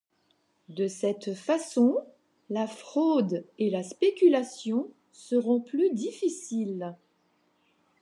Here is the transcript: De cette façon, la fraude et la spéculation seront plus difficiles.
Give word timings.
De 0.69 0.87
cette 0.87 1.35
façon, 1.35 2.03
la 2.49 2.65
fraude 2.65 3.45
et 3.59 3.69
la 3.69 3.83
spéculation 3.83 4.89
seront 5.11 5.61
plus 5.61 5.91
difficiles. 5.93 6.95